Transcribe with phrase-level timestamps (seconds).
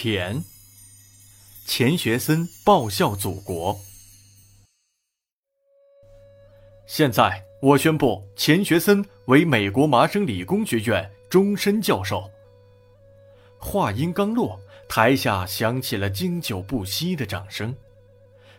[0.00, 0.44] 钱。
[1.66, 3.76] 钱学森报效祖国。
[6.86, 12.30] 现在，我宣布钱学森为美国麻省理工学院终身教授。
[13.58, 17.74] 话音刚落，台下响起了经久不息的掌声。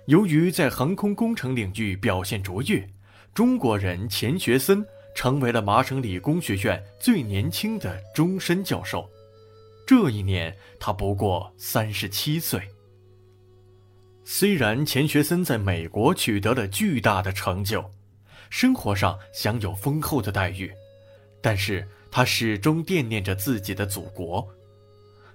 [0.08, 2.86] 由于在航空工程领域表现卓越，
[3.34, 4.86] 中国人钱学森
[5.16, 9.10] 成为了麻省理工学院最年轻的终身教授。
[9.90, 12.62] 这一年，他不过三十七岁。
[14.24, 17.90] 虽然钱学森在美国取得了巨大的成就，
[18.52, 20.72] 生活上享有丰厚的待遇，
[21.42, 24.48] 但是他始终惦念着自己的祖国。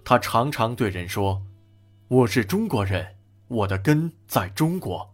[0.04, 1.42] 他常常对人说
[2.06, 3.16] ：“我是中国人，
[3.48, 5.12] 我的根在中国。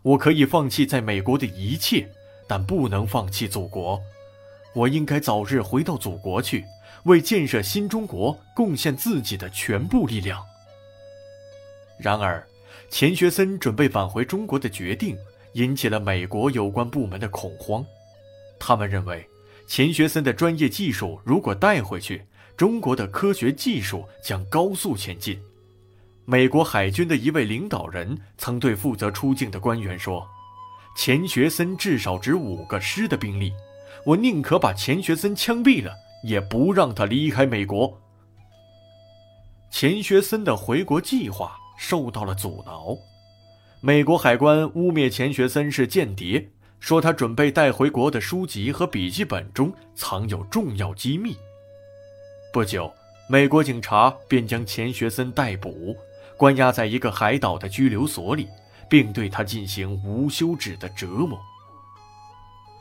[0.00, 2.10] 我可以放弃在美国的一切，
[2.46, 4.00] 但不能放弃祖国。
[4.74, 6.64] 我应该早日回到祖国去，
[7.08, 10.40] 为建设新中国贡献自己的全部力量。”
[11.98, 12.46] 然而，
[12.88, 15.16] 钱学森准备返回中国的决定
[15.54, 17.84] 引起了美国有关部门的恐慌。
[18.60, 19.28] 他们认为，
[19.66, 22.24] 钱学森的专业技术如果带回去，
[22.56, 25.38] 中国的科学技术将高速前进。
[26.24, 30.26] 美国海军的一位领导人曾对负责出境的官员说
[30.96, 33.52] ：“钱学森至少值五个师的兵力，
[34.04, 38.00] 我宁可把钱学森枪毙了，也不让他离开美国。”
[39.70, 41.56] 钱学森的回国计划。
[41.80, 42.98] 受到了阻挠，
[43.80, 51.36] 美国海关污蔑钱学森是间谍，说他准备带回国的书籍和笔记本中藏有重要机密。
[52.52, 52.92] 不久，
[53.28, 55.96] 美国警察便将钱学森逮捕，
[56.36, 58.48] 关押在一个海岛的拘留所里，
[58.90, 61.38] 并对他进行无休止的折磨。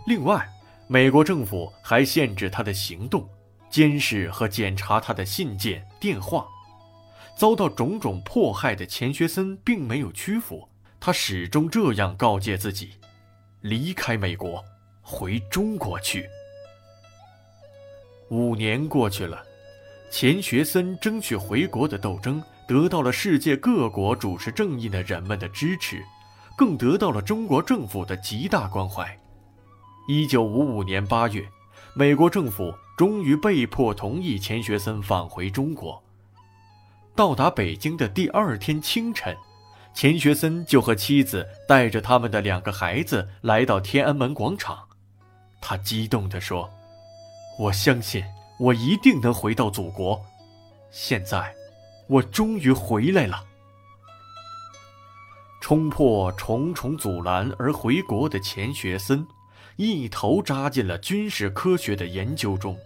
[0.08, 0.50] 另外，
[0.90, 3.28] 美国政府还限制他的行动，
[3.70, 6.48] 监视和检查他的信件、电话。
[7.36, 10.68] 遭到种种迫害的钱学森并没有屈服，
[11.00, 12.94] 他始终这样告诫自己：
[13.62, 14.64] 离开美国，
[15.02, 16.28] 回中国去。
[18.30, 19.44] 五年过去了，
[20.10, 26.02] 钱学森争取回国的斗争得到了世界各国主持正义的人们的支持，
[26.58, 29.16] 更得到了中国政府的极大关怀。
[30.10, 31.46] 一九五五年八月，
[31.94, 36.02] 美国政府终于被迫同意钱学森返回中国。
[37.14, 39.36] 到达北京的第二天清晨，
[39.94, 44.88] 钱学森就和妻子带着他们的两个孩子来到天安门广场。
[45.60, 46.70] 他激动地说
[47.60, 48.24] ：“我相信
[48.62, 50.24] 我一定能回到祖国。
[50.90, 51.54] 现在，
[52.08, 53.44] 我终于回来了。”
[55.60, 59.28] 冲破重重阻拦而回国的钱学森，
[59.78, 62.78] 一头扎进了军事科学的研究中。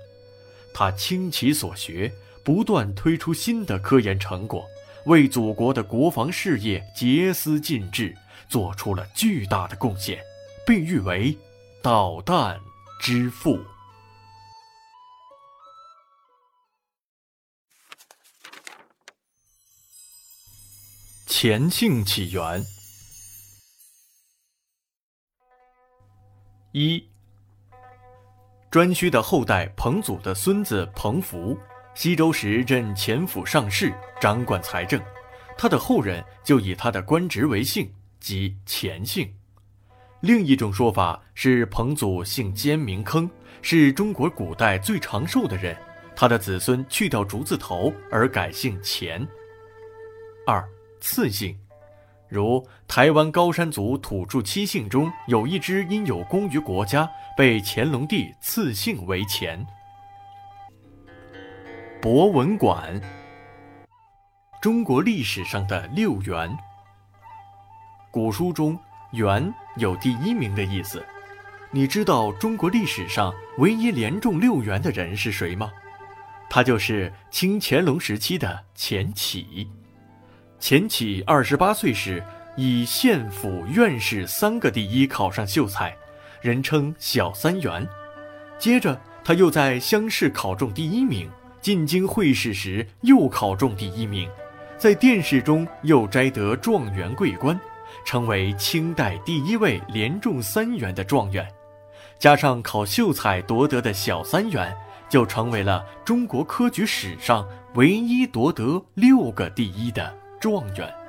[0.73, 2.13] 他倾其所学。
[2.43, 4.65] 不断推出新的科研成果，
[5.05, 8.17] 为祖国的国防事业竭思尽致，
[8.49, 10.19] 做出了巨大的贡献，
[10.65, 11.37] 被誉为
[11.83, 12.59] “导弹
[12.99, 13.59] 之父”。
[21.27, 22.65] 钱姓起源
[26.73, 27.03] 一，
[28.71, 31.57] 颛顼的后代彭祖的孙子彭福。
[31.93, 35.01] 西周时任前府上士，掌管财政。
[35.57, 39.29] 他的后人就以他的官职为姓，即钱姓。
[40.21, 43.29] 另一种说法是，彭祖姓坚名坑，
[43.61, 45.75] 是中国古代最长寿的人。
[46.15, 49.27] 他的子孙去掉竹字头而改姓钱。
[50.47, 50.65] 二
[51.01, 51.57] 次姓，
[52.31, 59.67] 如台湾高山族土著七姓中有一支因有功于国家，被乾隆帝赐姓为钱。
[62.01, 63.01] 博文馆，
[64.61, 66.57] 中国历史上的六元。
[68.11, 68.79] 古书中
[69.11, 71.05] “元”有第一名的意思。
[71.69, 75.69] 你知道中国历史上唯一连中六元的人是谁吗？
[76.49, 79.69] 他就是清乾隆时期的钱起。
[80.61, 82.23] 钱起二十八岁时，
[82.55, 85.97] 以县府院士三个第一考上秀才，
[86.39, 87.85] 人称小三元。
[88.59, 91.27] 接着，他又在乡试考中第一名。
[91.61, 94.29] 进京会试时又考中第一名，
[94.79, 97.59] 在殿试中又摘得状元桂冠，
[98.03, 101.47] 成为清代第一位连中三元的状元。
[102.17, 104.75] 加上考秀才夺得的小三元，
[105.07, 110.11] 就成为了中国科举史上唯一夺得六个第一的
[110.41, 111.00] 状元。